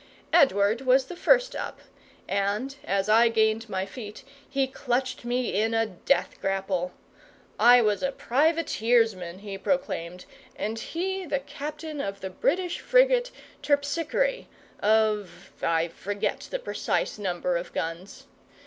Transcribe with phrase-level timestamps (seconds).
[0.33, 1.77] Edward was the first up,
[2.27, 6.91] and, as I gained my feet, he clutched me in a death grapple.
[7.59, 10.25] I was a privateersman, he proclaimed,
[10.55, 13.29] and he the captain of the British frigate
[13.61, 14.47] Terpsichore,
[14.79, 18.25] of I forget the precise number of guns.